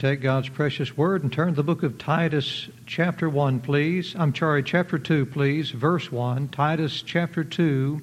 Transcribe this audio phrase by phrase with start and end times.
[0.00, 4.16] Take God's precious word and turn to the book of Titus, chapter 1, please.
[4.18, 6.48] I'm sorry, chapter 2, please, verse 1.
[6.48, 8.00] Titus, chapter 2,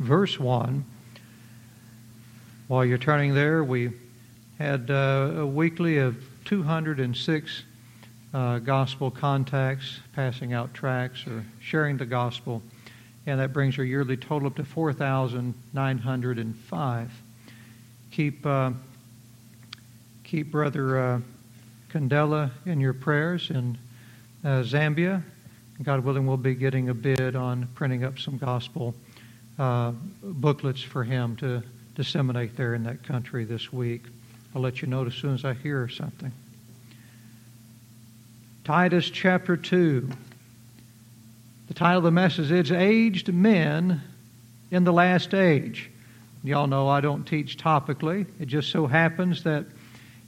[0.00, 0.84] verse 1.
[2.66, 3.92] While you're turning there, we
[4.58, 6.16] had uh, a weekly of
[6.46, 7.62] 206
[8.34, 12.64] uh, gospel contacts, passing out tracts or sharing the gospel,
[13.26, 17.12] and that brings our yearly total up to 4,905.
[18.10, 18.44] Keep.
[18.44, 18.72] Uh,
[20.28, 21.20] keep Brother uh,
[21.90, 23.78] Candela in your prayers in
[24.44, 25.22] uh, Zambia.
[25.82, 28.94] God willing, we'll be getting a bid on printing up some gospel
[29.58, 31.62] uh, booklets for him to
[31.94, 34.02] disseminate there in that country this week.
[34.54, 36.30] I'll let you know as soon as I hear something.
[38.64, 40.10] Titus chapter 2.
[41.68, 44.02] The title of the message is Aged Men
[44.70, 45.90] in the Last Age.
[46.44, 48.26] Y'all know I don't teach topically.
[48.38, 49.64] It just so happens that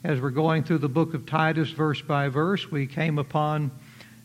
[0.02, 3.70] as we're going through the book of Titus verse by verse, we came upon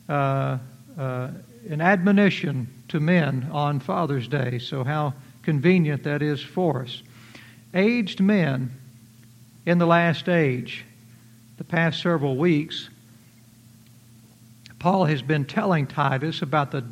[0.07, 0.57] uh,
[0.97, 1.29] uh,
[1.69, 4.59] an admonition to men on Father's Day.
[4.59, 5.13] So, how
[5.45, 7.01] convenient that is for us.
[7.73, 8.71] Aged men
[9.65, 10.83] in the last age,
[11.57, 12.89] the past several weeks,
[14.79, 16.83] Paul has been telling Titus about the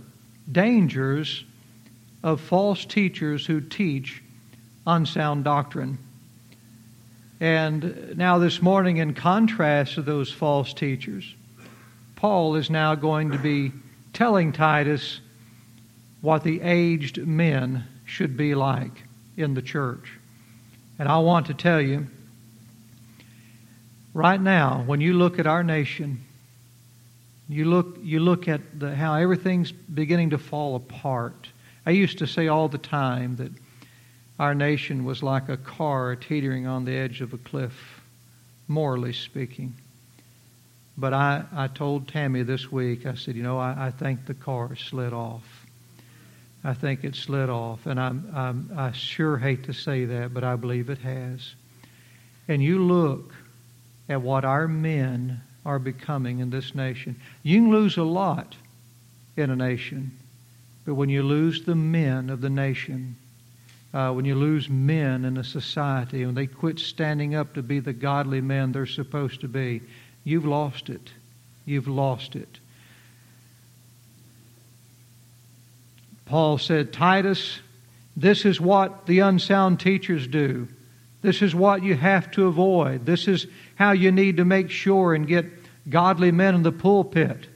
[0.51, 1.43] dangers
[2.23, 4.21] of false teachers who teach
[4.87, 5.97] unsound doctrine.
[7.43, 11.35] And now, this morning, in contrast to those false teachers,
[12.15, 13.73] Paul is now going to be
[14.13, 15.19] telling Titus
[16.21, 19.03] what the aged men should be like
[19.35, 20.13] in the church.
[20.97, 22.07] And I want to tell you,
[24.13, 26.23] right now, when you look at our nation,
[27.49, 31.49] you look, you look at the, how everything's beginning to fall apart.
[31.85, 33.51] I used to say all the time that
[34.39, 38.01] our nation was like a car teetering on the edge of a cliff,
[38.67, 39.73] morally speaking.
[40.97, 44.33] But I, I told Tammy this week, I said, you know, I, I think the
[44.33, 45.43] car slid off.
[46.63, 47.85] I think it slid off.
[47.85, 51.55] And I'm, I'm, I sure hate to say that, but I believe it has.
[52.47, 53.33] And you look
[54.09, 57.19] at what our men are becoming in this nation.
[57.41, 58.55] You can lose a lot
[59.37, 60.11] in a nation,
[60.85, 63.15] but when you lose the men of the nation,
[63.93, 67.79] uh, when you lose men in a society, when they quit standing up to be
[67.79, 69.81] the godly men they're supposed to be,
[70.23, 71.11] you've lost it.
[71.65, 72.59] You've lost it.
[76.25, 77.59] Paul said, Titus,
[78.17, 80.67] this is what the unsound teachers do.
[81.21, 83.05] This is what you have to avoid.
[83.05, 85.45] This is how you need to make sure and get
[85.89, 87.47] godly men in the pulpit.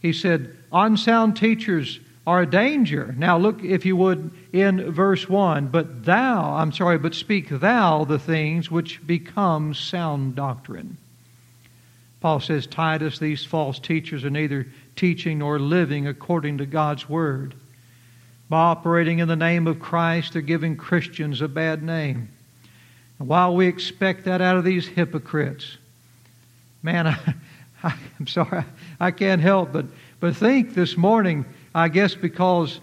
[0.00, 3.14] He said, unsound teachers are a danger.
[3.16, 8.04] Now, look, if you would, in verse 1 But thou, I'm sorry, but speak thou
[8.04, 10.96] the things which become sound doctrine.
[12.20, 17.54] Paul says, Titus, these false teachers are neither teaching nor living according to God's word.
[18.48, 22.30] By operating in the name of Christ, they're giving Christians a bad name.
[23.18, 25.76] And while we expect that out of these hypocrites,
[26.82, 27.34] man, I,
[27.82, 28.64] I, am sorry,
[28.98, 29.84] I can't help but,
[30.20, 32.80] but think this morning I guess because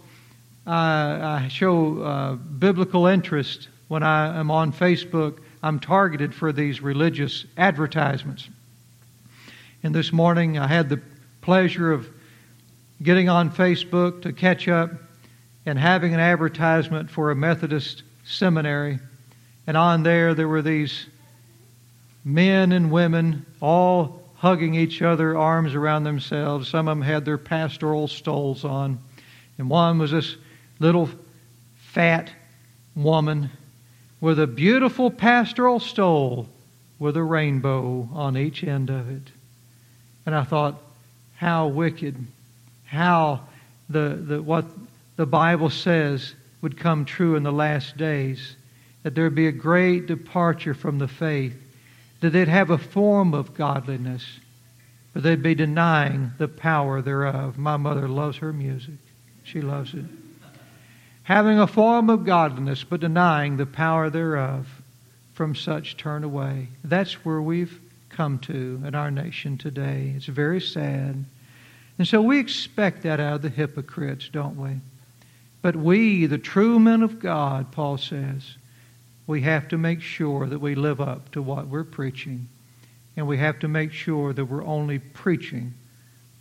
[0.68, 6.82] I, I show uh, biblical interest when I am on Facebook, I'm targeted for these
[6.82, 8.50] religious advertisements.
[9.84, 11.02] And this morning I had the
[11.42, 12.08] pleasure of
[13.02, 14.92] getting on Facebook to catch up
[15.66, 19.00] and having an advertisement for a Methodist seminary.
[19.68, 21.06] And on there, there were these
[22.26, 26.68] men and women all hugging each other, arms around themselves.
[26.68, 28.98] Some of them had their pastoral stoles on.
[29.60, 30.36] And one was this
[30.80, 31.12] little
[31.76, 32.32] fat
[32.96, 33.52] woman
[34.20, 36.50] with a beautiful pastoral stole
[36.98, 39.32] with a rainbow on each end of it.
[40.26, 40.82] And I thought,
[41.36, 42.16] how wicked,
[42.86, 43.42] how
[43.92, 44.66] the, the, what
[45.18, 48.56] the Bible says would come true in the last days,
[49.04, 51.56] that there'd be a great departure from the faith
[52.22, 54.26] that they'd have a form of godliness,
[55.14, 57.58] but they'd be denying the power thereof.
[57.58, 58.96] My mother loves her music.
[59.44, 60.06] She loves it.
[61.24, 64.68] Having a form of godliness, but denying the power thereof,
[65.34, 66.68] from such turn away.
[66.84, 67.80] That's where we've
[68.10, 70.14] come to in our nation today.
[70.16, 71.26] It's very sad.
[71.98, 74.82] And so we expect that out of the hypocrites, don't we?
[75.62, 78.56] But we, the true men of God, Paul says,
[79.32, 82.50] we have to make sure that we live up to what we're preaching.
[83.16, 85.74] And we have to make sure that we're only preaching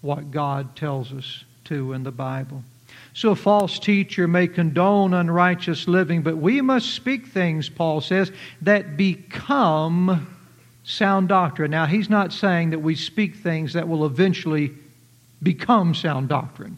[0.00, 2.64] what God tells us to in the Bible.
[3.14, 8.32] So a false teacher may condone unrighteous living, but we must speak things, Paul says,
[8.62, 10.26] that become
[10.82, 11.70] sound doctrine.
[11.70, 14.72] Now, he's not saying that we speak things that will eventually
[15.40, 16.76] become sound doctrine.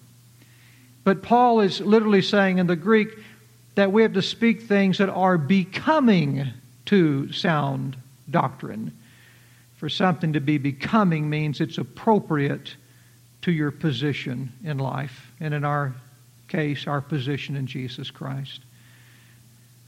[1.04, 3.16] But Paul is literally saying in the Greek
[3.74, 6.48] that we have to speak things that are becoming
[6.86, 7.96] to sound
[8.30, 8.92] doctrine.
[9.76, 12.76] For something to be becoming means it's appropriate
[13.42, 15.92] to your position in life, and in our
[16.48, 18.60] case, our position in Jesus Christ.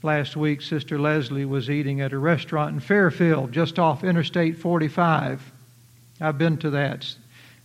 [0.03, 5.51] Last week, Sister Leslie was eating at a restaurant in Fairfield, just off Interstate 45.
[6.19, 7.15] I've been to that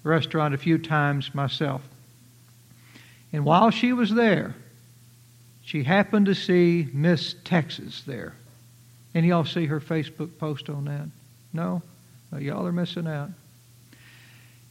[0.05, 1.83] restaurant a few times myself.
[3.33, 4.55] And while she was there,
[5.71, 8.35] she happened to see Miss Texas there.
[9.15, 11.07] And y'all see her Facebook post on that?
[11.53, 11.81] No?
[12.33, 13.31] Well, y'all are missing out.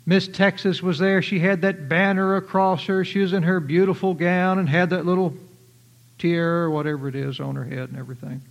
[0.05, 1.21] Miss Texas was there.
[1.21, 3.05] She had that banner across her.
[3.05, 5.33] She was in her beautiful gown and had that little
[6.17, 8.41] tiara or whatever it is on her head and everything.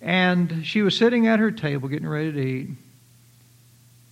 [0.00, 2.68] And she was sitting at her table getting ready to eat.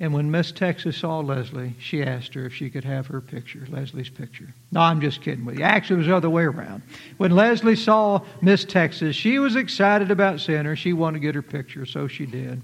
[0.00, 3.66] And when Miss Texas saw Leslie, she asked her if she could have her picture,
[3.68, 4.54] Leslie's picture.
[4.70, 5.64] No, I'm just kidding with you.
[5.64, 6.82] Actually, it was the other way around.
[7.16, 10.76] When Leslie saw Miss Texas, she was excited about seeing her.
[10.76, 12.62] She wanted to get her picture, so she did.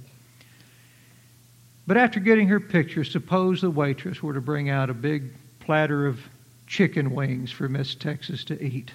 [1.88, 6.06] But after getting her picture, suppose the waitress were to bring out a big platter
[6.06, 6.20] of
[6.69, 8.92] chicken wings for Miss Texas to eat.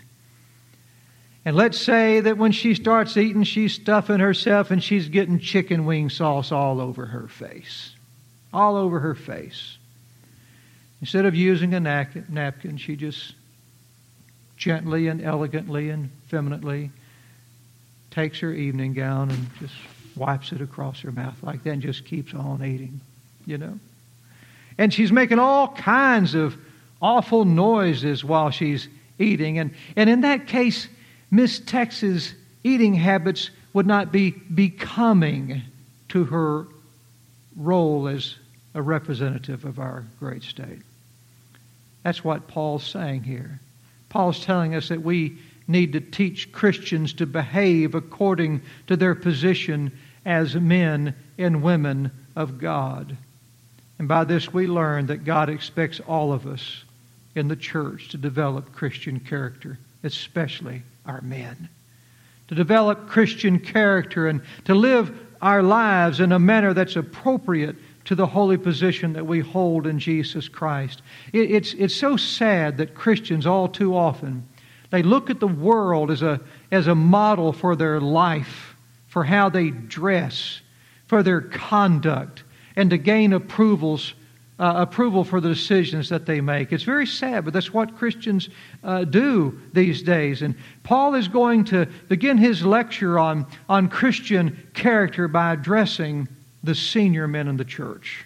[1.44, 5.86] And let's say that when she starts eating, she's stuffing herself and she's getting chicken
[5.86, 7.96] wing sauce all over her face.
[8.54, 9.78] All over her face.
[11.02, 13.34] Instead of using a napkin, she just
[14.58, 16.92] gently and elegantly and femininely
[18.12, 19.76] takes her evening gown and just
[20.16, 23.00] wipes it across her mouth like that and just keeps on eating,
[23.46, 23.80] you know.
[24.78, 26.58] And she's making all kinds of
[27.02, 28.88] awful noises while she's
[29.18, 29.60] eating.
[29.60, 30.88] And, and in that case,
[31.32, 35.62] Miss Tex's eating habits would not be becoming
[36.10, 36.68] to her
[37.60, 38.36] role as
[38.74, 40.82] a representative of our great state.
[42.04, 43.60] That's what Paul's saying here.
[44.10, 49.92] Paul's telling us that we need to teach Christians to behave according to their position
[50.26, 53.16] as men and women of God.
[54.00, 56.84] And by this we learn that God expects all of us
[57.36, 61.70] in the church to develop Christian character, especially our men.
[62.48, 67.76] To develop Christian character and to live our lives in a manner that's appropriate
[68.06, 71.02] to the holy position that we hold in Jesus Christ.
[71.32, 74.48] It, it's, it's so sad that Christians all too often
[74.90, 76.42] they look at the world as a,
[76.72, 78.76] as a model for their life,
[79.08, 80.62] for how they dress,
[81.06, 82.44] for their conduct,
[82.76, 84.14] and to gain approvals
[84.60, 86.74] uh, approval for the decisions that they make.
[86.74, 88.50] It's very sad, but that's what Christians
[88.84, 90.42] uh, do these days.
[90.42, 90.54] And
[90.84, 96.28] Paul is going to begin his lecture on, on Christian character by addressing
[96.62, 98.26] the senior men in the church.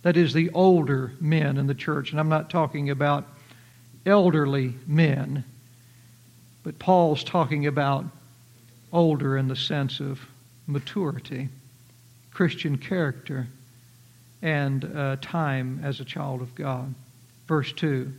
[0.00, 2.10] That is, the older men in the church.
[2.10, 3.26] And I'm not talking about
[4.06, 5.44] elderly men,
[6.62, 8.06] but Paul's talking about
[8.92, 10.26] older in the sense of
[10.66, 11.50] maturity,
[12.32, 13.46] Christian character
[14.42, 16.94] and uh, time as a child of God.
[17.46, 18.12] Verse 2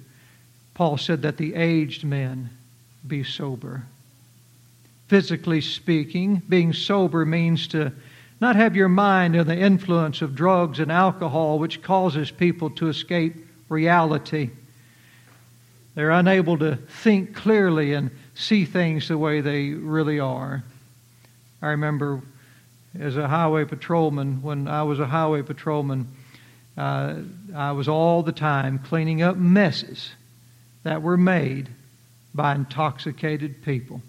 [0.73, 2.49] Paul said that the aged men
[3.05, 3.83] be sober.
[5.07, 7.91] Physically speaking, being sober means to
[8.41, 12.87] not have your mind in the influence of drugs and alcohol, which causes people to
[12.87, 13.35] escape
[13.69, 14.49] reality.
[15.95, 20.63] They're unable to think clearly and see things the way they really are.
[21.61, 22.21] I remember
[22.99, 26.07] as a highway patrolman, when I was a highway patrolman,
[26.77, 27.15] uh,
[27.55, 30.11] I was all the time cleaning up messes
[30.83, 31.69] that were made
[32.33, 34.01] by intoxicated people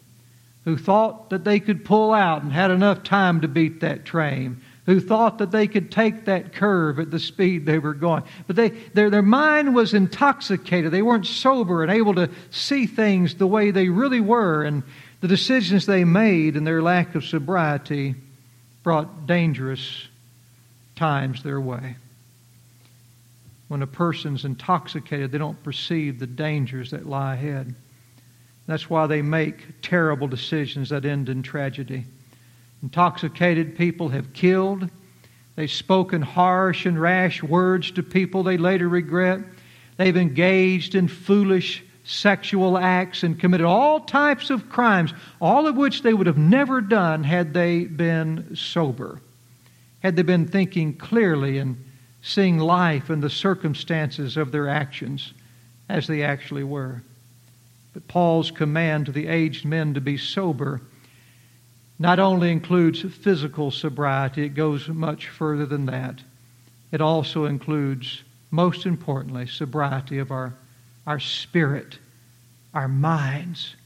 [0.65, 4.61] who thought that they could pull out and had enough time to beat that train,
[4.87, 8.23] who thought that they could take that curve at the speed they were going.
[8.47, 10.91] But they, their, their mind was intoxicated.
[10.91, 14.83] They weren't sober and able to see things the way they really were, and
[15.21, 18.15] the decisions they made and their lack of sobriety
[18.85, 20.07] brought dangerous
[20.95, 21.97] times their way.
[23.67, 27.75] When a person's intoxicated, they don't perceive the dangers that lie ahead.
[28.67, 32.05] That's why they make terrible decisions that end in tragedy.
[32.83, 34.89] Intoxicated people have killed.
[35.57, 39.41] They've spoken harsh and rash words to people they later regret.
[39.97, 46.03] They've engaged in foolish sexual acts and committed all types of crimes, all of which
[46.03, 49.21] they would have never done had they been sober,
[50.03, 51.83] had they been thinking clearly and
[52.23, 55.33] seeing life and the circumstances of their actions
[55.89, 57.03] as they actually were.
[57.93, 60.81] But Paul's command to the aged men to be sober
[61.99, 66.21] not only includes physical sobriety, it goes much further than that.
[66.91, 70.55] It also includes, most importantly, sobriety of our,
[71.07, 71.99] our spirit,
[72.73, 73.77] our minds.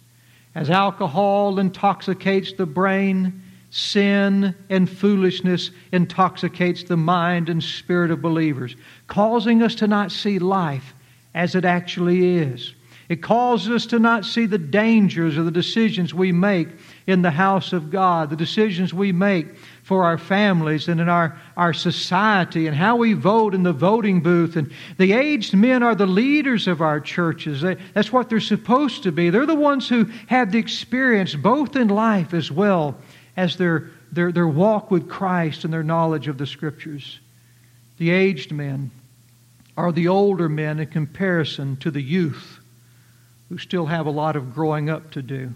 [0.54, 8.76] As alcohol intoxicates the brain, sin and foolishness intoxicates the mind and spirit of believers,
[9.06, 10.94] causing us to not see life
[11.34, 12.74] as it actually is.
[13.08, 16.68] It causes us to not see the dangers of the decisions we make
[17.06, 19.46] in the house of God, the decisions we make
[19.88, 24.20] for our families and in our, our society, and how we vote in the voting
[24.20, 24.54] booth.
[24.54, 27.62] And the aged men are the leaders of our churches.
[27.62, 29.30] They, that's what they're supposed to be.
[29.30, 32.98] They're the ones who have the experience both in life as well
[33.34, 37.18] as their, their, their walk with Christ and their knowledge of the Scriptures.
[37.96, 38.90] The aged men
[39.74, 42.58] are the older men in comparison to the youth
[43.48, 45.54] who still have a lot of growing up to do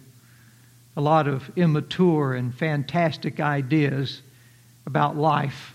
[0.96, 4.22] a lot of immature and fantastic ideas
[4.86, 5.74] about life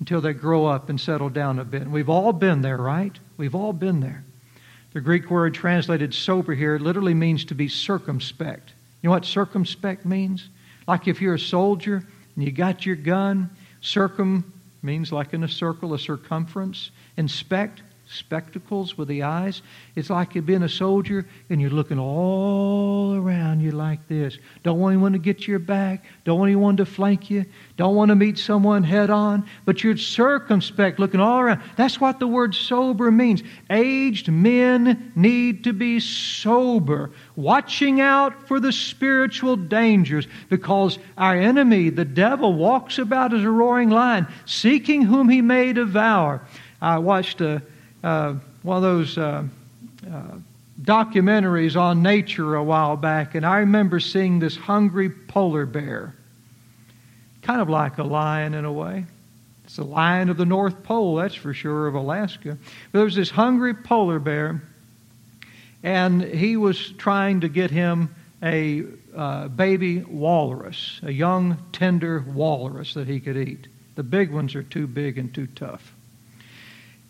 [0.00, 1.82] until they grow up and settle down a bit.
[1.82, 3.16] And we've all been there, right?
[3.36, 4.24] We've all been there.
[4.92, 8.72] The Greek word translated sober here literally means to be circumspect.
[9.02, 10.48] You know what circumspect means?
[10.86, 12.02] Like if you're a soldier
[12.34, 13.50] and you got your gun,
[13.80, 16.90] circum means like in a circle, a circumference.
[17.16, 19.62] Inspect spectacles with the eyes.
[19.94, 24.38] It's like you've been a soldier and you're looking all around you like this.
[24.62, 26.04] Don't want anyone to get your back.
[26.24, 27.44] Don't want anyone to flank you.
[27.76, 29.46] Don't want to meet someone head on.
[29.64, 31.62] But you're circumspect, looking all around.
[31.76, 33.42] That's what the word sober means.
[33.68, 41.90] Aged men need to be sober, watching out for the spiritual dangers because our enemy,
[41.90, 46.42] the devil, walks about as a roaring lion, seeking whom he may devour.
[46.80, 47.62] I watched a
[48.02, 49.44] uh, one of those uh,
[50.10, 50.22] uh,
[50.80, 56.14] documentaries on nature a while back, and I remember seeing this hungry polar bear,
[57.42, 59.06] kind of like a lion in a way.
[59.64, 62.56] It's a lion of the North Pole, that's for sure, of Alaska.
[62.92, 64.62] But there was this hungry polar bear,
[65.82, 72.94] and he was trying to get him a uh, baby walrus, a young, tender walrus
[72.94, 73.66] that he could eat.
[73.96, 75.92] The big ones are too big and too tough.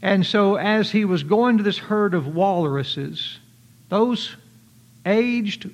[0.01, 3.39] And so, as he was going to this herd of walruses,
[3.89, 4.37] those
[5.05, 5.71] aged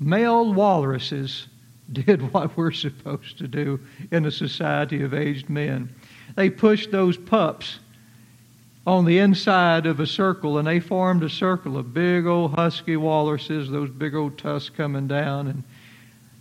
[0.00, 1.46] male walruses
[1.92, 5.94] did what we're supposed to do in a society of aged men.
[6.36, 7.80] They pushed those pups
[8.86, 12.96] on the inside of a circle, and they formed a circle of big old husky
[12.96, 15.48] walruses, those big old tusks coming down.
[15.48, 15.62] And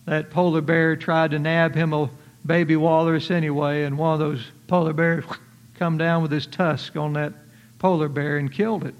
[0.05, 2.09] that polar bear tried to nab him a
[2.45, 5.25] baby walrus anyway, and one of those polar bears
[5.79, 7.33] come down with his tusk on that
[7.79, 8.93] polar bear and killed it.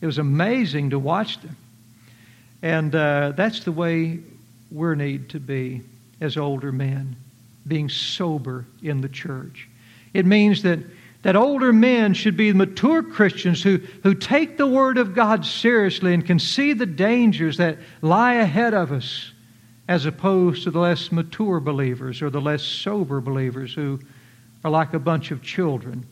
[0.00, 1.56] It was amazing to watch them.
[2.60, 4.18] And uh, that's the way
[4.72, 5.82] we need to be
[6.20, 7.16] as older men,
[7.66, 9.68] being sober in the church.
[10.12, 10.80] It means that,
[11.22, 16.12] that older men should be mature Christians who, who take the Word of God seriously
[16.12, 19.30] and can see the dangers that lie ahead of us,
[19.86, 24.00] as opposed to the less mature believers or the less sober believers who
[24.64, 26.06] are like a bunch of children,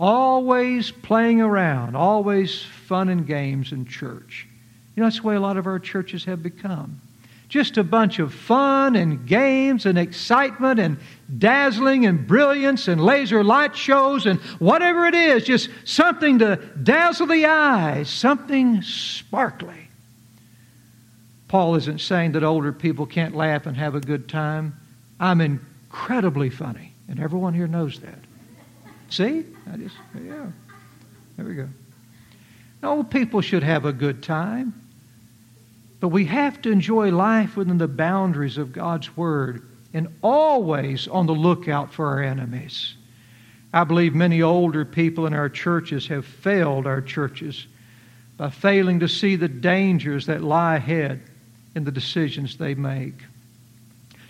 [0.00, 4.48] always playing around, always fun and games in church.
[4.96, 7.00] You know, that's the way a lot of our churches have become.
[7.48, 10.96] Just a bunch of fun and games and excitement and
[11.38, 17.26] dazzling and brilliance and laser light shows and whatever it is, just something to dazzle
[17.26, 19.88] the eyes, something sparkly.
[21.48, 24.74] Paul isn't saying that older people can't laugh and have a good time.
[25.20, 26.93] I'm incredibly funny.
[27.08, 28.18] And everyone here knows that.
[29.10, 29.44] See?
[29.70, 30.46] I just, yeah.
[31.36, 31.68] There we go.
[32.82, 34.74] Old people should have a good time.
[36.00, 41.26] But we have to enjoy life within the boundaries of God's Word and always on
[41.26, 42.94] the lookout for our enemies.
[43.72, 47.66] I believe many older people in our churches have failed our churches
[48.36, 51.22] by failing to see the dangers that lie ahead
[51.74, 53.14] in the decisions they make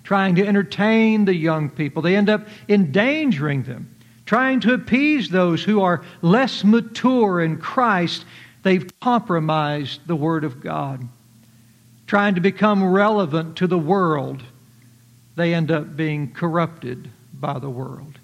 [0.05, 2.03] trying to entertain the young people.
[2.03, 3.95] They end up endangering them,
[4.27, 8.25] trying to appease those who are less mature in Christ.
[8.63, 11.09] They've compromised the Word of God.
[12.07, 14.43] Trying to become relevant to the world,
[15.37, 18.19] they end up being corrupted by the world.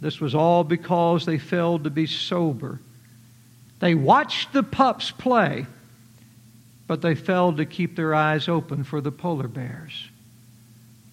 [0.00, 2.80] This was all because they failed to be sober.
[3.80, 5.66] They watched the pups play,
[6.86, 10.08] but they failed to keep their eyes open for the polar bears.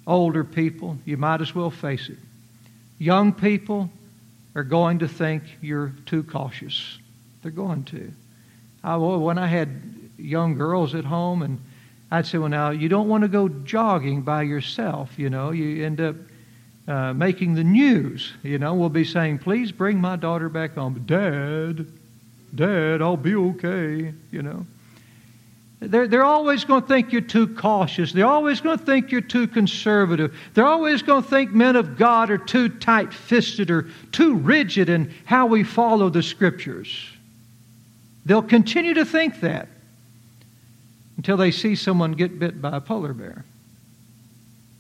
[0.05, 2.17] Older people, you might as well face it.
[3.00, 3.89] Young people
[4.55, 6.98] are going to think you're too cautious.
[7.41, 8.12] They're going to.
[8.83, 9.81] I, when I had
[10.17, 11.60] young girls at home and
[12.12, 15.50] I'd say, well, now, you don't want to go jogging by yourself, you know.
[15.51, 16.15] You end up
[16.88, 18.75] uh, making the news, you know.
[18.75, 21.03] We'll be saying, please bring my daughter back home.
[21.07, 21.88] Dad,
[22.53, 24.65] Dad, I'll be okay, you know.
[25.89, 28.13] They're, they're always going to think you're too cautious.
[28.13, 30.35] They're always going to think you're too conservative.
[30.53, 34.89] They're always going to think men of God are too tight fisted or too rigid
[34.89, 37.09] in how we follow the Scriptures.
[38.25, 39.67] They'll continue to think that
[41.17, 43.43] until they see someone get bit by a polar bear.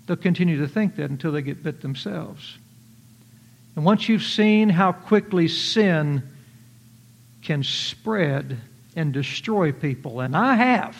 [0.07, 2.57] They'll continue to think that until they get bit themselves.
[3.75, 6.23] And once you've seen how quickly sin
[7.41, 8.59] can spread
[8.95, 10.97] and destroy people, and I have,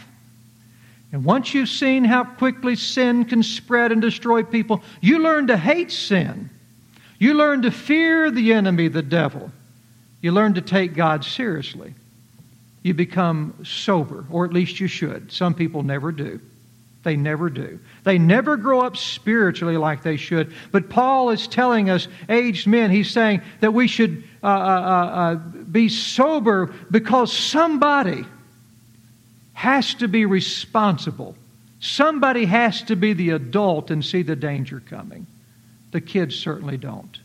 [1.14, 5.56] and once you've seen how quickly sin can spread and destroy people, you learn to
[5.56, 6.50] hate sin.
[7.20, 9.52] You learn to fear the enemy, the devil.
[10.22, 11.94] You learn to take God seriously.
[12.82, 15.32] You become sober, or at least you should.
[15.32, 16.42] Some people never do.
[17.04, 17.80] They never do.
[18.04, 20.54] They never grow up spiritually like they should.
[20.72, 25.16] But Paul is telling us, aged men, he's saying that we should uh, uh, uh,
[25.16, 28.24] uh, be sober because somebody
[29.52, 31.36] has to be responsible.
[31.82, 35.28] Somebody has to be the adult and see the danger coming.
[35.92, 37.20] The kids certainly don't.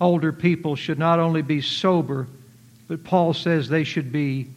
[0.00, 2.26] Older people should not only be sober,
[2.88, 4.48] but Paul says they should be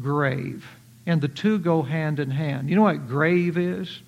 [0.00, 0.66] grave
[1.06, 2.68] and the two go hand in hand.
[2.68, 4.00] You know what grave is?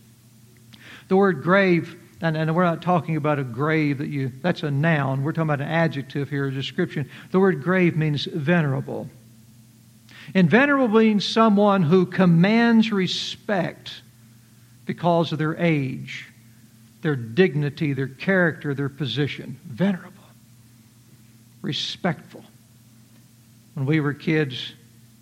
[1.06, 4.70] The word grave, and, and we're not talking about a grave that you, that's a
[4.70, 5.22] noun.
[5.22, 7.08] We're talking about an adjective here, a description.
[7.30, 9.08] The word grave means venerable.
[10.34, 14.02] And venerable means someone who commands respect
[14.84, 16.26] because of their age,
[17.02, 19.58] their dignity, their character, their position.
[19.64, 20.12] Venerable.
[21.62, 22.44] Respectful.
[23.74, 24.72] When we were kids,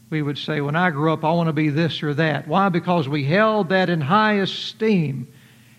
[0.08, 2.46] we would say, when I grow up, I want to be this or that.
[2.46, 2.68] Why?
[2.68, 5.32] Because we held that in high esteem.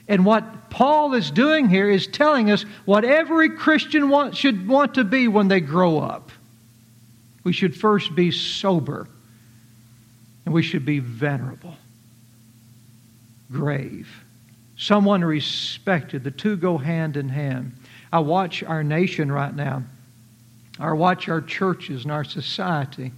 [0.09, 4.95] And what Paul is doing here is telling us what every Christian want, should want
[4.95, 6.31] to be when they grow up.
[7.43, 9.07] We should first be sober,
[10.45, 11.75] and we should be venerable,
[13.49, 14.09] grave,
[14.75, 16.25] someone respected.
[16.25, 17.73] The two go hand in hand.
[18.11, 19.83] I watch our nation right now,
[20.77, 23.13] I watch our churches and our society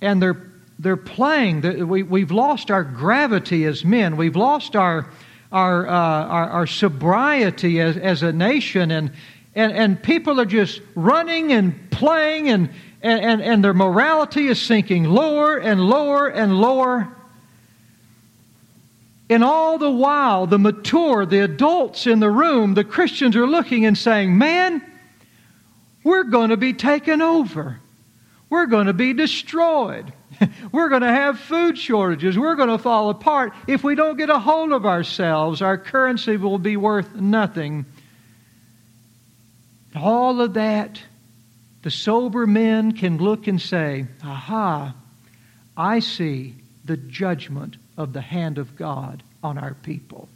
[0.00, 1.88] and they're they're playing.
[1.88, 4.16] We, we've lost our gravity as men.
[4.16, 5.08] We've lost our
[5.52, 9.12] our, uh, our, our, sobriety as, as a nation, and,
[9.54, 12.68] and, and people are just running and playing, and,
[13.00, 17.08] and, and their morality is sinking lower and lower and lower.
[19.30, 23.86] And all the while, the mature, the adults in the room, the Christians are looking
[23.86, 24.82] and saying, Man,
[26.04, 27.80] we're going to be taken over.
[28.48, 30.12] We're going to be destroyed.
[30.72, 32.38] We're going to have food shortages.
[32.38, 33.52] We're going to fall apart.
[33.66, 37.86] If we don't get a hold of ourselves, our currency will be worth nothing.
[39.94, 41.02] All of that,
[41.82, 44.94] the sober men can look and say, Aha,
[45.76, 46.54] I see
[46.84, 50.28] the judgment of the hand of God on our people.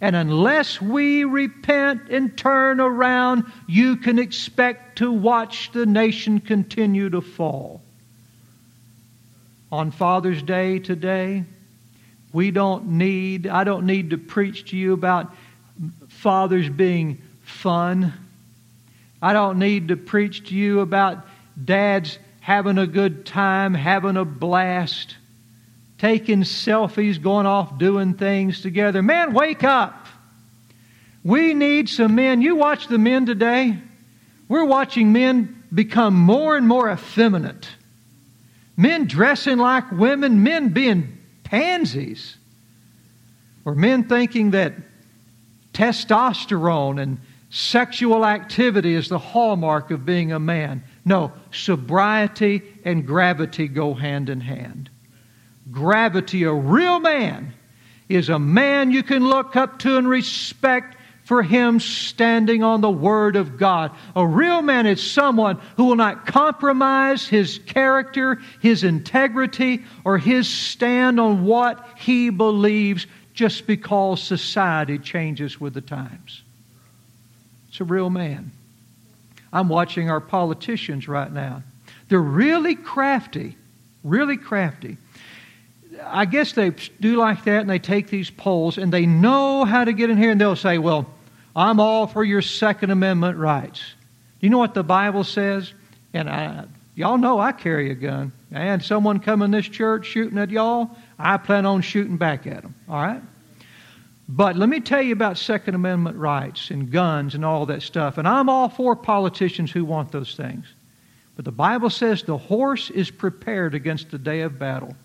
[0.00, 7.10] And unless we repent and turn around, you can expect to watch the nation continue
[7.10, 7.82] to fall.
[9.72, 11.44] On Father's Day today,
[12.32, 15.34] we don't need, I don't need to preach to you about
[16.08, 18.12] fathers being fun.
[19.22, 21.26] I don't need to preach to you about
[21.62, 25.16] dads having a good time, having a blast
[25.98, 29.02] taking selfies, going off doing things together.
[29.02, 30.06] Man, wake up.
[31.24, 32.42] We need some men.
[32.42, 33.78] You watch the men today.
[34.48, 37.68] We're watching men become more and more effeminate.
[38.76, 42.36] Men dressing like women, men being pansies.
[43.64, 44.74] Or men thinking that
[45.72, 47.18] testosterone and
[47.50, 50.84] sexual activity is the hallmark of being a man.
[51.04, 54.90] No, sobriety and gravity go hand in hand
[55.70, 56.44] gravity.
[56.44, 57.52] A real man
[58.08, 62.90] is a man you can look up to and respect for him standing on the
[62.90, 63.90] Word of God.
[64.14, 70.48] A real man is someone who will not compromise his character, his integrity, or his
[70.48, 76.42] stand on what he believes just because society changes with the times.
[77.68, 78.52] It's a real man.
[79.52, 81.64] I'm watching our politicians right now.
[82.08, 83.56] They're really crafty,
[84.04, 84.96] really crafty.
[86.04, 89.84] I guess they do like that and they take these polls and they know how
[89.84, 91.06] to get in here and they'll say, Well,
[91.54, 93.80] I'm all for your Second Amendment rights.
[94.40, 95.72] Do you know what the Bible says?
[96.12, 98.32] And I, Y'all know I carry a gun.
[98.50, 102.62] And someone come in this church shooting at y'all, I plan on shooting back at
[102.62, 102.74] them.
[102.88, 103.22] All right?
[104.28, 108.16] But let me tell you about Second Amendment rights and guns and all that stuff.
[108.16, 110.66] And I'm all for politicians who want those things.
[111.36, 114.96] But the Bible says the horse is prepared against the day of battle,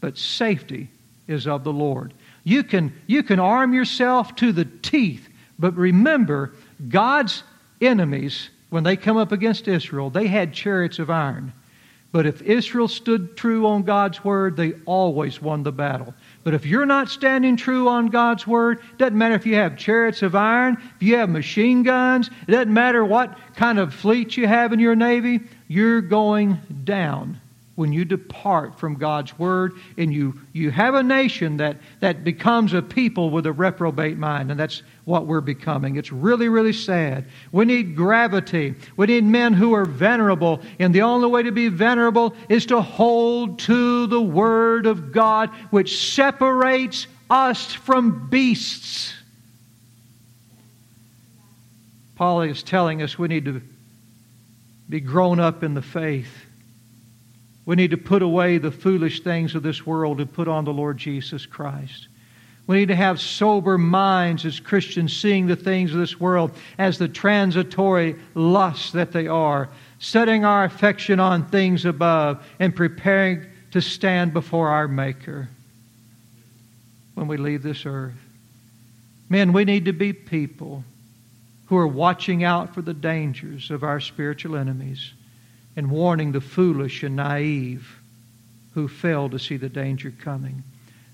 [0.00, 0.88] but safety
[1.28, 2.12] is of the Lord.
[2.44, 6.52] You can, you can arm yourself to the teeth, but remember,
[6.88, 7.42] God's
[7.80, 11.52] enemies, when they come up against Israel, they had chariots of iron.
[12.12, 16.12] But if Israel stood true on God's word, they always won the battle.
[16.42, 19.76] But if you're not standing true on God's word, it doesn't matter if you have
[19.76, 24.36] chariots of iron, if you have machine guns, it doesn't matter what kind of fleet
[24.36, 27.40] you have in your navy, you're going down
[27.80, 32.74] when you depart from God's word and you, you have a nation that, that becomes
[32.74, 34.50] a people with a reprobate mind.
[34.50, 35.96] And that's what we're becoming.
[35.96, 37.24] It's really, really sad.
[37.52, 38.74] We need gravity.
[38.98, 40.60] We need men who are venerable.
[40.78, 45.48] And the only way to be venerable is to hold to the word of God,
[45.70, 49.14] which separates us from beasts.
[52.14, 53.62] Paul is telling us we need to
[54.86, 56.49] be grown up in the faith.
[57.70, 60.72] We need to put away the foolish things of this world and put on the
[60.72, 62.08] Lord Jesus Christ.
[62.66, 66.98] We need to have sober minds as Christians, seeing the things of this world as
[66.98, 69.68] the transitory lusts that they are,
[70.00, 75.48] setting our affection on things above, and preparing to stand before our Maker
[77.14, 78.18] when we leave this earth.
[79.28, 80.82] Men, we need to be people
[81.66, 85.12] who are watching out for the dangers of our spiritual enemies
[85.76, 88.00] and warning the foolish and naive
[88.74, 90.62] who fail to see the danger coming.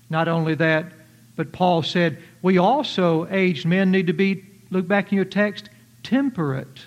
[0.09, 0.91] Not only that,
[1.35, 5.69] but Paul said, we also, aged men, need to be, look back in your text,
[6.03, 6.85] temperate.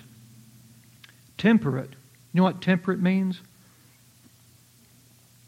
[1.37, 1.91] Temperate.
[2.33, 3.39] You know what temperate means?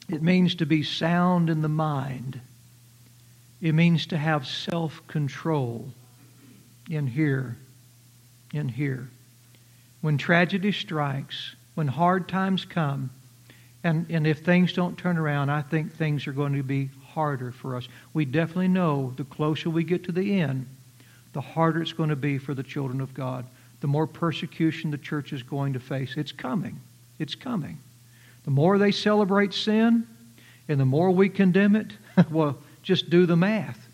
[0.10, 2.40] It means to be sound in the mind.
[3.62, 5.90] It means to have self control
[6.90, 7.58] in here.
[8.54, 9.10] In here.
[10.02, 13.10] When tragedy strikes, when hard times come,
[13.84, 17.52] and, and if things don't turn around, I think things are going to be harder
[17.52, 17.88] for us.
[18.14, 20.68] We definitely know the closer we get to the end,
[21.34, 23.46] the harder it's going to be for the children of God.
[23.82, 26.16] The more persecution the church is going to face.
[26.16, 26.80] It's coming.
[27.20, 27.78] It's coming.
[28.46, 30.08] The more they celebrate sin
[30.70, 31.94] and the more we condemn it,
[32.32, 33.88] well, just do the math.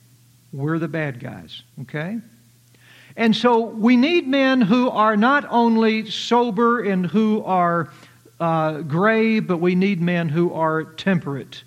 [0.52, 2.20] We're the bad guys, okay?
[3.20, 7.92] And so we need men who are not only sober and who are
[8.40, 11.62] uh, grave, but we need men who are temperate.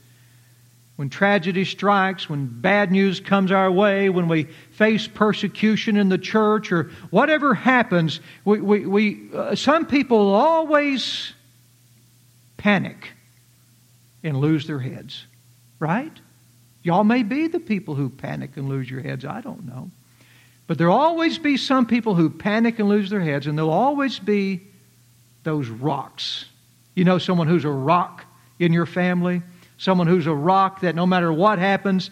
[0.96, 6.16] When tragedy strikes, when bad news comes our way, when we face persecution in the
[6.16, 11.34] church, or whatever happens, we, we, we uh, some people always
[12.56, 13.10] panic
[14.24, 15.26] and lose their heads,
[15.78, 16.12] right?
[16.82, 19.26] Y'all may be the people who panic and lose your heads.
[19.26, 19.90] I don't know.
[20.66, 24.18] But there'll always be some people who panic and lose their heads, and there'll always
[24.18, 24.62] be
[25.44, 26.46] those rocks.
[26.94, 28.24] You know, someone who's a rock
[28.58, 29.42] in your family,
[29.78, 32.10] someone who's a rock that no matter what happens,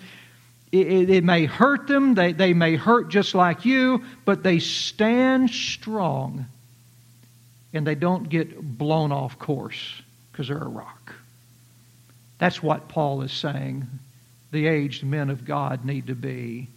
[0.72, 4.58] it, it, it may hurt them, they, they may hurt just like you, but they
[4.58, 6.46] stand strong
[7.72, 11.14] and they don't get blown off course because they're a rock.
[12.38, 13.86] That's what Paul is saying
[14.50, 16.68] the aged men of God need to be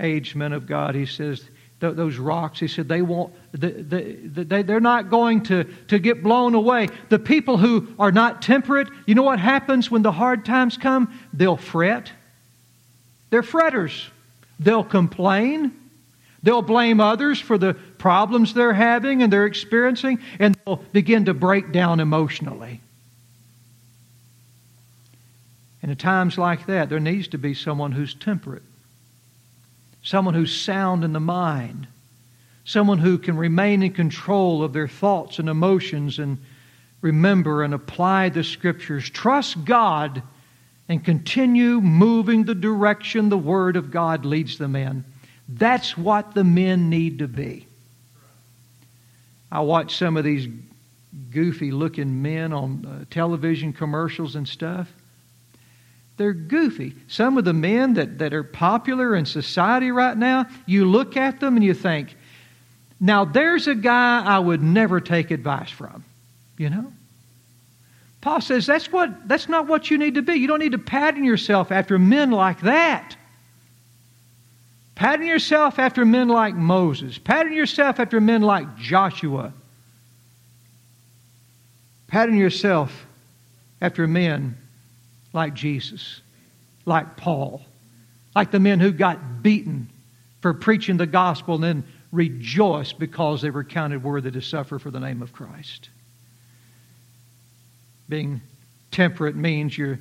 [0.00, 1.44] aged men of God, he says,
[1.80, 6.88] those rocks, he said, they won't, they, they're not going to, to get blown away.
[7.08, 11.12] The people who are not temperate, you know what happens when the hard times come?
[11.32, 12.12] They'll fret.
[13.30, 14.08] They're fretters.
[14.58, 15.72] They'll complain.
[16.42, 21.34] They'll blame others for the problems they're having and they're experiencing, and they'll begin to
[21.34, 22.80] break down emotionally.
[25.82, 28.62] And at times like that, there needs to be someone who's temperate
[30.02, 31.86] someone who's sound in the mind,
[32.64, 36.38] someone who can remain in control of their thoughts and emotions and
[37.00, 39.08] remember and apply the scriptures.
[39.08, 40.22] Trust God
[40.88, 45.04] and continue moving the direction the Word of God leads them in.
[45.48, 47.66] That's what the men need to be.
[49.52, 50.48] I watch some of these
[51.30, 54.88] goofy looking men on uh, television commercials and stuff.
[56.20, 56.92] They're goofy.
[57.08, 61.40] Some of the men that, that are popular in society right now, you look at
[61.40, 62.14] them and you think,
[63.00, 66.04] now there's a guy I would never take advice from.
[66.58, 66.92] You know?
[68.20, 70.34] Paul says that's what that's not what you need to be.
[70.34, 73.16] You don't need to pattern yourself after men like that.
[74.96, 77.16] Pattern yourself after men like Moses.
[77.16, 79.54] Pattern yourself after men like Joshua.
[82.08, 83.06] Pattern yourself
[83.80, 84.58] after men
[85.32, 86.20] like Jesus,
[86.86, 87.62] like Paul,
[88.34, 89.88] like the men who got beaten
[90.40, 94.90] for preaching the gospel and then rejoiced because they were counted worthy to suffer for
[94.90, 95.90] the name of Christ.
[98.08, 98.40] Being
[98.90, 100.00] temperate means you're,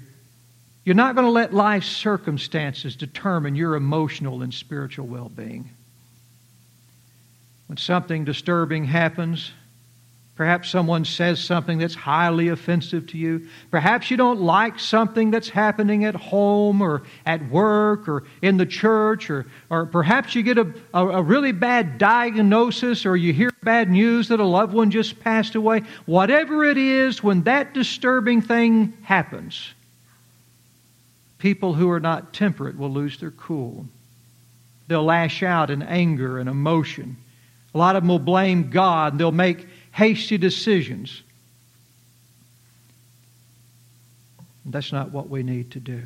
[0.84, 5.70] you're not going to let life's circumstances determine your emotional and spiritual well being.
[7.68, 9.52] When something disturbing happens,
[10.40, 13.50] Perhaps someone says something that's highly offensive to you.
[13.72, 18.66] Perhaps you don't like something that's happening at home or at work or in the
[18.66, 23.52] church, or, or perhaps you get a, a, a really bad diagnosis or you hear
[23.64, 25.82] bad news that a loved one just passed away.
[26.06, 29.74] Whatever it is, when that disturbing thing happens,
[31.38, 33.86] people who are not temperate will lose their cool.
[34.88, 37.18] They'll lash out in anger and emotion.
[37.76, 39.18] A lot of them will blame God.
[39.18, 41.22] They'll make hasty decisions.
[44.66, 46.04] That's not what we need to do.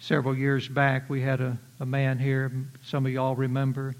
[0.00, 2.50] Several years back, we had a, a man here,
[2.84, 3.94] some of y'all remember.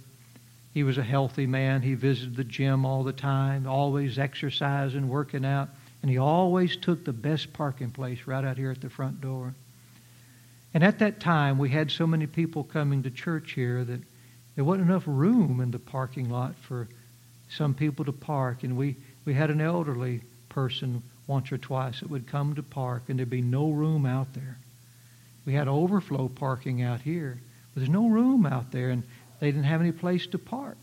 [0.74, 1.82] He was a healthy man.
[1.82, 5.68] He visited the gym all the time, always exercising, working out,
[6.00, 9.54] and he always took the best parking place right out here at the front door.
[10.74, 14.00] And at that time, we had so many people coming to church here that
[14.54, 16.88] there wasn't enough room in the parking lot for
[17.48, 18.62] some people to park.
[18.62, 23.04] And we, we had an elderly person once or twice that would come to park,
[23.08, 24.58] and there'd be no room out there.
[25.46, 27.38] We had overflow parking out here,
[27.72, 29.02] but there's no room out there, and
[29.40, 30.76] they didn't have any place to park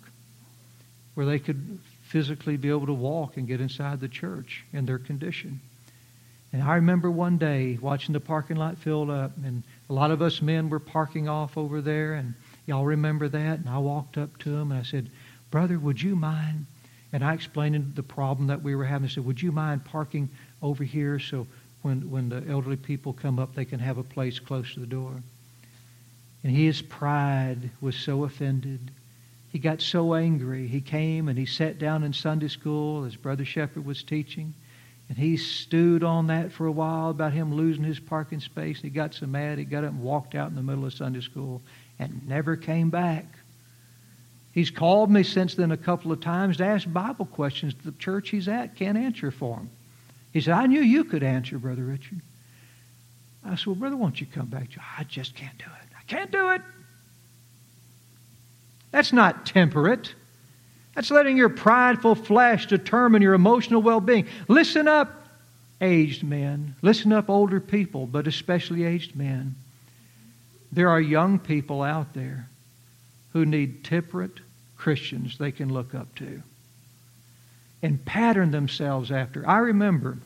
[1.13, 4.97] where they could physically be able to walk and get inside the church in their
[4.97, 5.60] condition.
[6.51, 10.21] And I remember one day watching the parking lot filled up, and a lot of
[10.21, 12.34] us men were parking off over there, and
[12.69, 13.58] Y'all remember that?
[13.58, 15.10] And I walked up to him and I said,
[15.49, 16.67] Brother, would you mind?
[17.12, 19.08] And I explained the problem that we were having.
[19.08, 20.29] I said, Would you mind parking
[20.62, 21.47] over here so
[21.82, 24.86] when, when the elderly people come up, they can have a place close to the
[24.86, 25.15] door?
[26.43, 28.91] And his pride was so offended.
[29.51, 30.67] He got so angry.
[30.67, 34.53] He came and he sat down in Sunday school as Brother Shepherd was teaching.
[35.10, 38.79] And he stewed on that for a while about him losing his parking space.
[38.79, 41.21] He got so mad, he got up and walked out in the middle of Sunday
[41.21, 41.63] school
[41.99, 43.25] and never came back.
[44.51, 48.29] He's called me since then a couple of times to ask Bible questions the church
[48.29, 48.75] he's at.
[48.75, 49.69] Can't answer for him.
[50.33, 52.21] He said, I knew you could answer, Brother Richard.
[53.45, 54.69] I said, Well, brother, won't you come back?
[54.97, 55.89] I just can't do it.
[55.97, 56.62] I can't do it.
[58.91, 60.13] That's not temperate.
[60.95, 64.27] That's letting your prideful flesh determine your emotional well being.
[64.47, 65.27] Listen up,
[65.79, 66.75] aged men.
[66.81, 69.55] Listen up, older people, but especially aged men.
[70.71, 72.47] There are young people out there
[73.34, 74.39] who need temperate
[74.77, 76.41] Christians they can look up to
[77.82, 79.47] and pattern themselves after.
[79.47, 80.17] I remember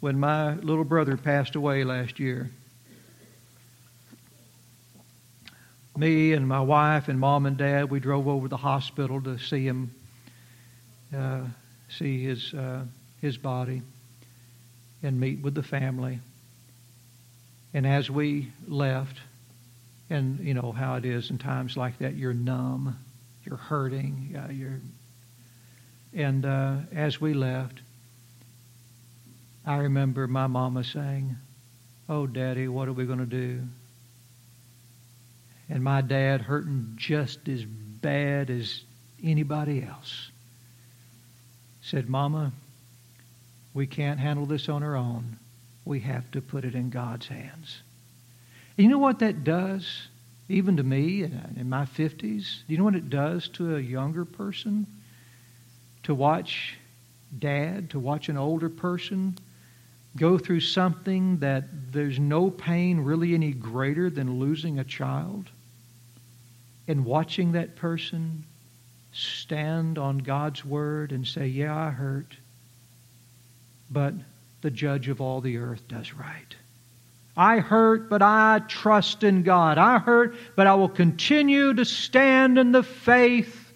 [0.00, 2.50] when my little brother passed away last year.
[5.96, 9.38] Me and my wife and mom and dad, we drove over to the hospital to
[9.38, 9.90] see him,
[11.16, 11.40] uh,
[11.88, 12.82] see his uh,
[13.22, 13.80] his body,
[15.02, 16.20] and meet with the family.
[17.76, 19.18] And as we left,
[20.08, 22.98] and you know how it is in times like that, you're numb,
[23.44, 24.80] you're hurting, you're.
[26.14, 27.78] And uh, as we left,
[29.66, 31.36] I remember my mama saying,
[32.08, 33.60] "Oh, Daddy, what are we going to do?"
[35.68, 38.80] And my dad hurting just as bad as
[39.22, 40.30] anybody else
[41.82, 42.52] said, Mama,
[43.74, 45.36] we can't handle this on our own
[45.86, 47.80] we have to put it in God's hands.
[48.76, 50.08] And you know what that does,
[50.48, 52.18] even to me in my 50s?
[52.18, 54.86] Do you know what it does to a younger person?
[56.02, 56.76] To watch
[57.38, 59.38] dad, to watch an older person
[60.16, 65.50] go through something that there's no pain really any greater than losing a child.
[66.88, 68.44] And watching that person
[69.12, 72.36] stand on God's word and say, Yeah, I hurt,
[73.90, 74.14] but
[74.62, 76.56] the judge of all the earth does right.
[77.36, 79.76] I hurt, but I trust in God.
[79.76, 83.72] I hurt, but I will continue to stand in the faith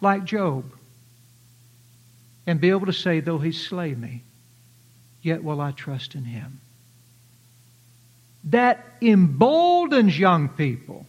[0.00, 0.64] like Job
[2.46, 4.22] and be able to say, though he slay me,
[5.22, 6.60] yet will I trust in him.
[8.44, 11.06] That emboldens young people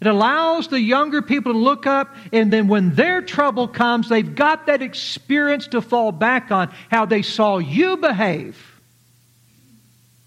[0.00, 4.34] it allows the younger people to look up, and then when their trouble comes, they've
[4.34, 8.80] got that experience to fall back on how they saw you behave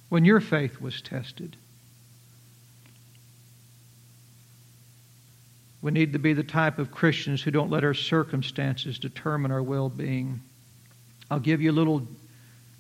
[0.10, 1.56] when your faith was tested.
[5.82, 9.64] We need to be the type of Christians who don't let our circumstances determine our
[9.64, 10.42] well being.
[11.32, 12.08] I'll give you a little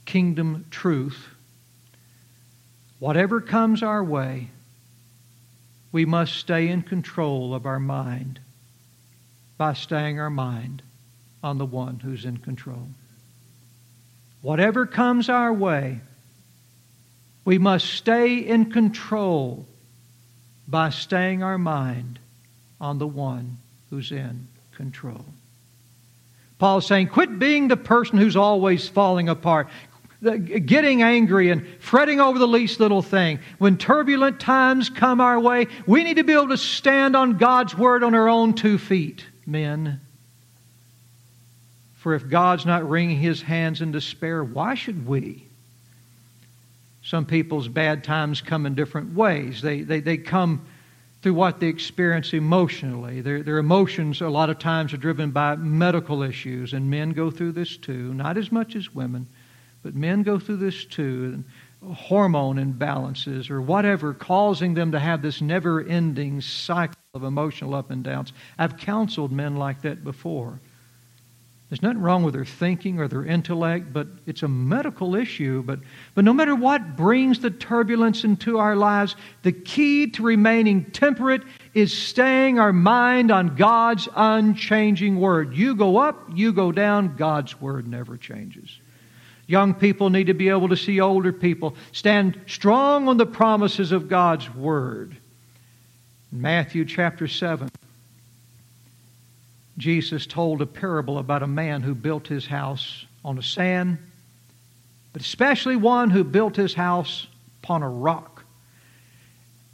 [0.05, 1.27] kingdom truth.
[2.97, 4.49] Whatever comes our way,
[5.91, 8.39] we must stay in control of our mind
[9.57, 10.81] by staying our mind
[11.43, 12.87] on the one who's in control.
[14.41, 15.99] Whatever comes our way,
[17.45, 19.65] we must stay in control
[20.67, 22.19] by staying our mind
[22.79, 23.57] on the one
[23.89, 25.25] who's in control.
[26.59, 29.67] Paul's saying, quit being the person who's always falling apart,
[30.21, 33.39] getting angry and fretting over the least little thing.
[33.57, 37.77] When turbulent times come our way, we need to be able to stand on God's
[37.77, 40.01] word on our own two feet, men.
[41.99, 45.43] For if God's not wringing his hands in despair, why should we?
[47.03, 49.61] Some people's bad times come in different ways.
[49.61, 50.65] They, they, they come
[51.21, 53.21] through what they experience emotionally.
[53.21, 57.31] Their, their emotions, a lot of times, are driven by medical issues, and men go
[57.31, 58.13] through this too.
[58.13, 59.27] Not as much as women,
[59.83, 61.43] but men go through this too.
[61.93, 67.89] Hormone imbalances or whatever, causing them to have this never ending cycle of emotional up
[67.89, 68.33] and downs.
[68.57, 70.59] I've counseled men like that before.
[71.69, 75.61] There's nothing wrong with their thinking or their intellect, but it's a medical issue.
[75.61, 75.79] But,
[76.15, 81.43] but no matter what brings the turbulence into our lives, the key to remaining temperate
[81.75, 85.53] is staying our mind on God's unchanging Word.
[85.53, 88.79] You go up, you go down, God's Word never changes.
[89.49, 93.91] Young people need to be able to see older people stand strong on the promises
[93.91, 95.17] of God's Word.
[96.31, 97.67] Matthew chapter 7.
[99.79, 103.97] Jesus told a parable about a man who built his house on the sand,
[105.13, 107.25] but especially one who built his house
[107.63, 108.43] upon a rock.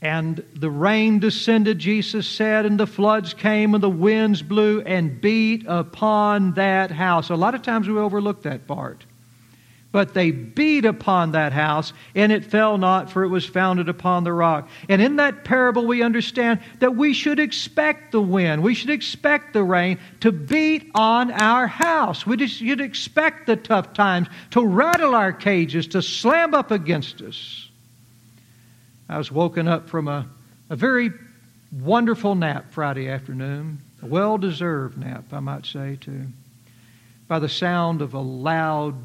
[0.01, 5.19] And the rain descended, Jesus said, and the floods came, and the winds blew and
[5.19, 7.29] beat upon that house.
[7.29, 9.03] A lot of times we overlook that part.
[9.95, 14.25] But they beat upon that house, and it fell not, for it was founded upon
[14.25, 14.67] the rock.
[14.89, 19.53] And in that parable, we understand that we should expect the wind, we should expect
[19.53, 22.27] the rain to beat on our house.
[22.27, 27.69] We should expect the tough times to rattle our cages, to slam up against us.
[29.07, 30.27] I was woken up from a,
[30.69, 31.09] a very
[31.71, 36.23] wonderful nap Friday afternoon, a well deserved nap, I might say, too,
[37.29, 38.95] by the sound of a loud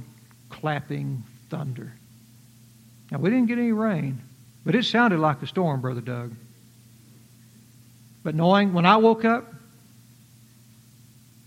[0.50, 1.92] clapping thunder.
[3.10, 4.20] Now, we didn't get any rain,
[4.64, 6.34] but it sounded like a storm, Brother Doug.
[8.22, 9.52] But knowing when I woke up,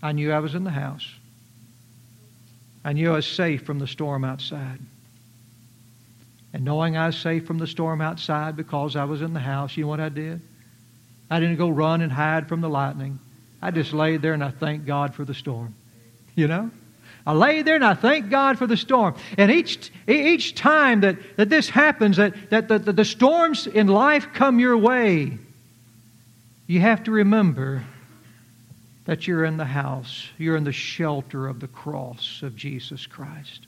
[0.02, 1.08] I knew I was in the house.
[2.84, 4.78] I knew I was safe from the storm outside.
[6.52, 9.76] And knowing I was safe from the storm outside because I was in the house,
[9.76, 10.40] you know what I did?
[11.30, 13.18] I didn't go run and hide from the lightning.
[13.62, 15.74] I just laid there and I thanked God for the storm.
[16.34, 16.70] You know?
[17.26, 19.14] I lay there and I thank God for the storm.
[19.38, 24.28] And each, each time that, that this happens, that, that the, the storms in life
[24.34, 25.38] come your way,
[26.66, 27.82] you have to remember
[29.06, 33.66] that you're in the house, you're in the shelter of the cross of Jesus Christ.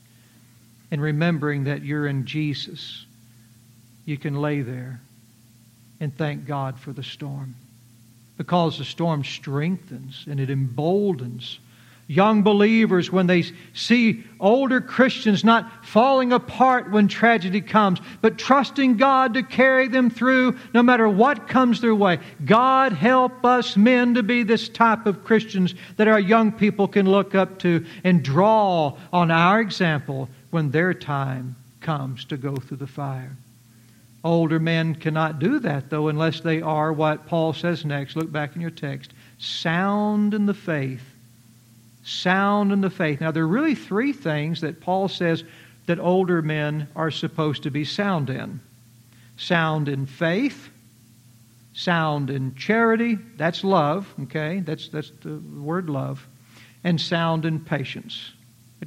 [0.89, 3.05] And remembering that you're in Jesus,
[4.05, 5.01] you can lay there
[5.99, 7.55] and thank God for the storm.
[8.37, 11.59] Because the storm strengthens and it emboldens
[12.07, 13.43] young believers when they
[13.73, 20.09] see older Christians not falling apart when tragedy comes, but trusting God to carry them
[20.09, 22.19] through no matter what comes their way.
[22.45, 27.09] God help us men to be this type of Christians that our young people can
[27.09, 32.77] look up to and draw on our example when their time comes to go through
[32.77, 33.35] the fire.
[34.23, 38.15] Older men cannot do that, though, unless they are what Paul says next.
[38.15, 41.03] Look back in your text sound in the faith
[42.07, 43.19] sound in the faith.
[43.19, 45.43] Now, there are really three things that Paul says
[45.87, 48.61] that older men are supposed to be sound in
[49.39, 50.69] sound in faith,
[51.73, 54.61] sound in charity, that's love, okay?
[54.61, 56.27] That's, that's the word love,
[56.83, 58.31] and sound in patience.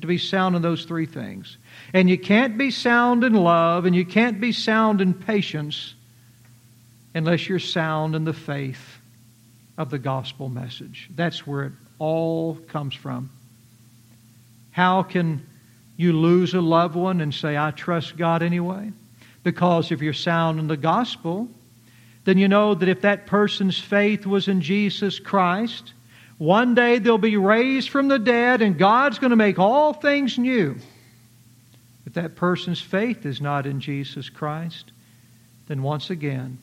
[0.00, 1.56] To be sound in those three things.
[1.92, 5.94] And you can't be sound in love and you can't be sound in patience
[7.14, 8.98] unless you're sound in the faith
[9.76, 11.10] of the gospel message.
[11.14, 13.30] That's where it all comes from.
[14.72, 15.46] How can
[15.96, 18.90] you lose a loved one and say, I trust God anyway?
[19.44, 21.48] Because if you're sound in the gospel,
[22.24, 25.92] then you know that if that person's faith was in Jesus Christ,
[26.38, 30.38] one day they'll be raised from the dead and God's going to make all things
[30.38, 30.76] new.
[32.06, 34.92] If that person's faith is not in Jesus Christ,
[35.68, 36.58] then once again,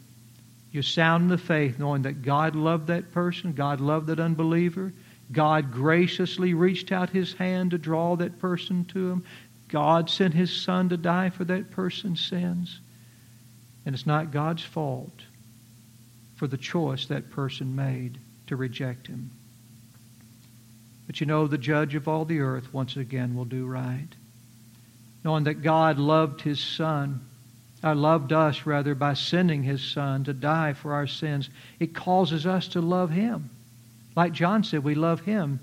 [0.72, 4.94] You're sound in the faith, knowing that God loved that person, God loved that unbeliever.
[5.32, 9.26] God graciously reached out his hand to draw that person to him.
[9.68, 12.80] God sent his son to die for that person's sins.
[13.86, 15.22] And it's not God's fault
[16.36, 18.18] for the choice that person made
[18.48, 19.32] to reject him.
[21.08, 24.08] But you know, the judge of all the earth once again will do right.
[25.24, 27.22] Knowing that God loved his son,
[27.84, 31.50] or loved us rather, by sending his son to die for our sins,
[31.80, 33.50] it causes us to love him.
[34.18, 35.60] Like John said, we love him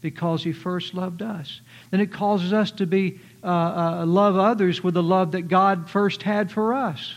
[0.00, 1.60] because he first loved us.
[1.90, 5.90] Then it causes us to be uh, uh, love others with the love that God
[5.90, 7.12] first had for us.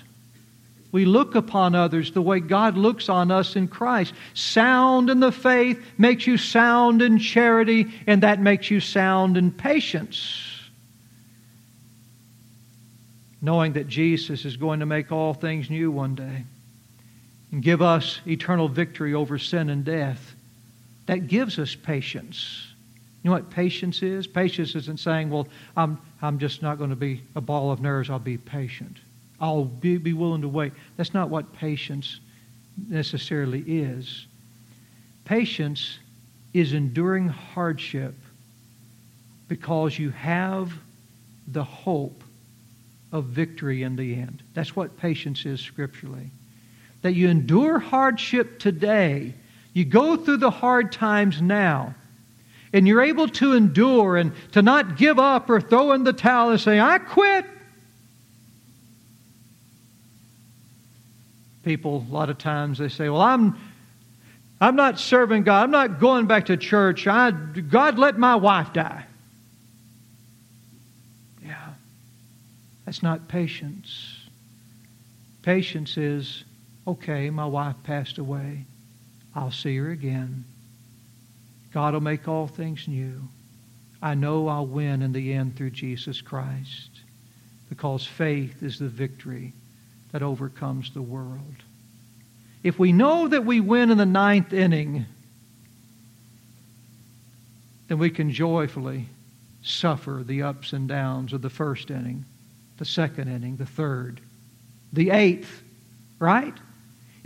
[0.91, 4.13] We look upon others the way God looks on us in Christ.
[4.33, 9.51] Sound in the faith makes you sound in charity, and that makes you sound in
[9.51, 10.43] patience.
[13.41, 16.43] Knowing that Jesus is going to make all things new one day
[17.53, 20.33] and give us eternal victory over sin and death.
[21.07, 22.67] That gives us patience.
[23.23, 24.27] You know what patience is?
[24.27, 28.09] Patience isn't saying, well, I'm, I'm just not going to be a ball of nerves,
[28.09, 28.97] I'll be patient.
[29.39, 30.73] I'll be, be willing to wait.
[30.95, 32.19] That's not what patience
[32.87, 34.25] necessarily is.
[35.25, 35.99] Patience
[36.53, 38.15] is enduring hardship
[39.47, 40.71] because you have
[41.47, 42.23] the hope
[43.11, 44.41] of victory in the end.
[44.53, 46.29] That's what patience is scripturally.
[47.01, 49.33] That you endure hardship today
[49.77, 51.93] you go through the hard times now,
[52.73, 56.49] and you're able to endure and to not give up or throw in the towel
[56.49, 57.45] and say, I quit.
[61.63, 63.55] People, a lot of times, they say, Well, I'm.
[64.59, 65.65] I'm not serving God.
[65.65, 67.05] I'm not going back to church.
[67.05, 69.05] I, God let my wife die.
[71.45, 71.73] Yeah.
[72.83, 74.17] That's not patience.
[75.43, 76.43] Patience is
[76.87, 78.65] okay, my wife passed away.
[79.37, 80.45] I'll see her again.
[81.71, 83.21] God will make all things new.
[84.01, 86.89] I know I'll win in the end through Jesus Christ
[87.69, 89.53] because faith is the victory
[90.11, 91.55] that overcomes the world.
[92.63, 95.05] If we know that we win in the ninth inning,
[97.89, 99.05] then we can joyfully
[99.61, 102.25] suffer the ups and downs of the first inning,
[102.77, 104.19] the second inning, the third,
[104.91, 105.61] the eighth,
[106.17, 106.55] right?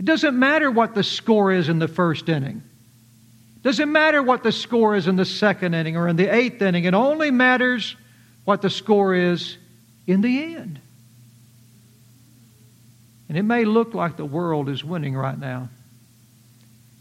[0.02, 2.60] It doesn't matter what the score is in the first inning.
[3.58, 6.60] It doesn't matter what the score is in the second inning or in the eighth
[6.60, 6.86] inning.
[6.86, 7.94] It only matters
[8.44, 9.56] what the score is
[10.08, 10.80] in the end.
[13.28, 15.68] And it may look like the world is winning right now.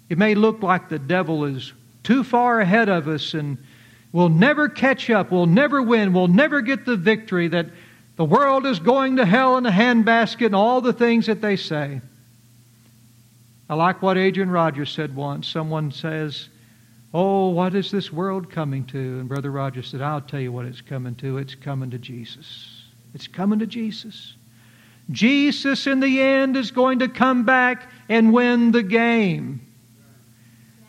[0.08, 1.74] It may look like the devil is
[2.04, 3.58] too far ahead of us and
[4.12, 7.66] we'll never catch up, we'll never win, we'll never get the victory, that
[8.16, 11.56] the world is going to hell in a handbasket and all the things that they
[11.56, 12.02] say.
[13.72, 15.48] I like what Adrian Rogers said once.
[15.48, 16.50] Someone says,
[17.14, 18.98] Oh, what is this world coming to?
[18.98, 21.38] And Brother Rogers said, I'll tell you what it's coming to.
[21.38, 22.84] It's coming to Jesus.
[23.14, 24.36] It's coming to Jesus.
[25.10, 29.66] Jesus, in the end, is going to come back and win the game.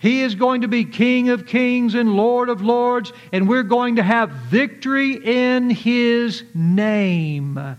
[0.00, 3.94] He is going to be King of kings and Lord of lords, and we're going
[3.96, 7.76] to have victory in His name.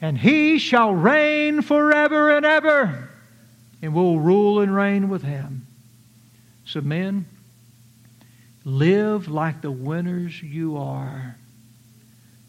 [0.00, 3.07] And He shall reign forever and ever
[3.82, 5.66] and we'll rule and reign with him.
[6.64, 7.26] So, men,
[8.64, 11.36] live like the winners you are.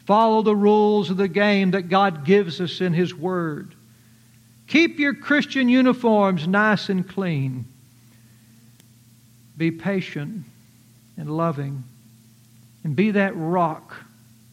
[0.06, 3.76] Follow the rules of the game that God gives us in His Word.
[4.68, 7.66] Keep your Christian uniforms nice and clean.
[9.56, 10.46] Be patient
[11.16, 11.84] and loving.
[12.84, 13.96] And be that rock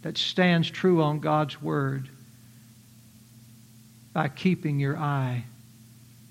[0.03, 2.09] that stands true on God's Word
[4.12, 5.45] by keeping your eye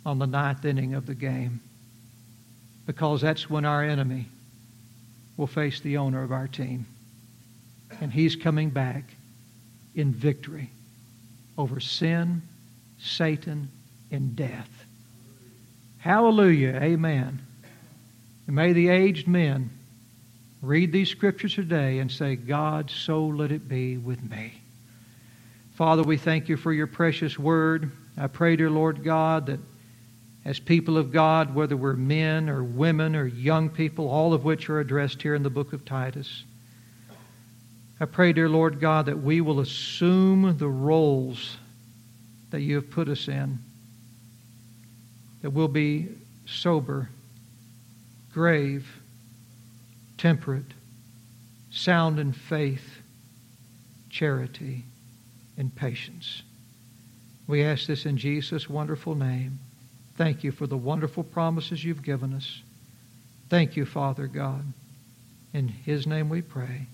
[0.06, 1.60] on the ninth inning of the game
[2.86, 4.28] because that's when our enemy
[5.38, 6.86] will face the owner of our team.
[8.02, 9.04] And he's coming back
[9.96, 10.70] in victory
[11.58, 12.42] over sin,
[13.00, 13.70] Satan,
[14.12, 14.70] and death.
[16.00, 16.80] Hallelujah.
[16.82, 17.42] Amen.
[18.48, 19.72] And may the aged men
[20.62, 24.54] read these scriptures today and say, God, so let it be with me.
[25.76, 27.92] Father, we thank you for your precious word.
[28.18, 29.60] I pray, dear Lord God, that
[30.46, 34.70] as people of God, whether we're men or women or young people, all of which
[34.70, 36.44] are addressed here in the book of Titus.
[38.00, 41.58] I pray, dear Lord God, that we will assume the roles
[42.52, 43.58] that you have put us in,
[45.42, 46.10] that we'll be
[46.46, 47.10] sober,
[48.32, 48.88] grave,
[50.18, 50.66] temperate,
[51.72, 53.02] sound in faith,
[54.12, 54.84] charity,
[55.58, 56.44] and patience.
[57.48, 59.60] We ask this in Jesus' wonderful name.
[60.18, 62.62] Thank you for the wonderful promises you've given us.
[63.50, 64.64] Thank you, Father God.
[65.54, 66.88] In His name we pray.